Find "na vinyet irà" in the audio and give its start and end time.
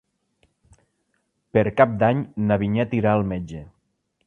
2.47-3.15